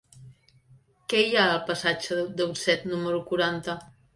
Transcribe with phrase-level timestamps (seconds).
[1.13, 3.79] Què hi ha al passatge d'Utset número quaranta?